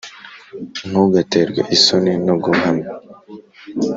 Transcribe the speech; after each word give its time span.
ntugaterwe 0.87 1.61
isoni 1.75 2.13
no 2.25 2.35
guhamya 2.43 2.89